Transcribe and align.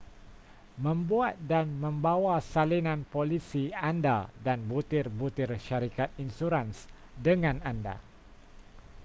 membuat 0.85 1.35
dan 1.51 1.65
membawa 1.83 2.35
salinan 2.53 3.01
polisi 3.13 3.63
anda 3.89 4.19
dan 4.47 4.59
butir-butir 4.71 5.49
syarikat 5.67 6.09
insurans 6.23 6.77
dengan 7.27 7.57
anda 7.71 7.95